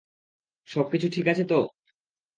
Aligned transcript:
সব 0.69 0.85
কিছু 0.91 1.07
ঠিক 1.09 1.25
আছে 1.27 1.43
তো? 1.43 1.59